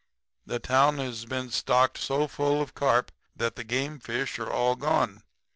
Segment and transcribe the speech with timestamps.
[0.47, 4.75] The town has been stocked so full of carp that the game fish are all
[4.75, 5.21] gone.